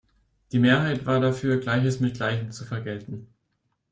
[0.51, 3.27] Die Mehrheit war dafür, Gleiches mit Gleichem zu vergelten.